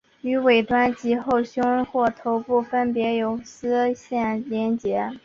[0.21, 5.11] 于尾端及后胸或头部分别有丝线连结。